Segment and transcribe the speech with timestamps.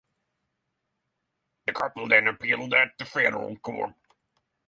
[1.67, 3.93] The couple then appealed at the Federal Court.